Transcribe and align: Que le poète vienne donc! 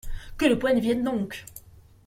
Que 0.35 0.45
le 0.47 0.57
poète 0.57 0.79
vienne 0.79 1.03
donc! 1.03 1.45